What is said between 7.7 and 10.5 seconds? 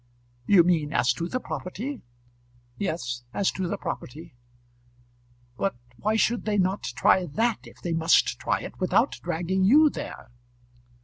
they must try it, without dragging you there?"